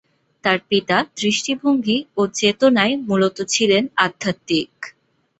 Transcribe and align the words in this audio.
তাঁর 0.43 0.59
পিতা 0.69 0.97
দৃষ্টিভঙ্গি 1.17 1.97
ও 2.17 2.31
চেতনায় 2.39 2.93
মূলত 3.07 3.37
ছিলেন 3.53 3.83
আধ্যাত্মিক। 3.97 4.71